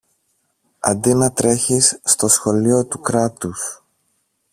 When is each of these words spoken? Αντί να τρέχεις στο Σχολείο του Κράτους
Αντί 0.79 1.13
να 1.13 1.31
τρέχεις 1.31 1.99
στο 2.03 2.27
Σχολείο 2.27 2.85
του 2.85 2.99
Κράτους 3.01 3.81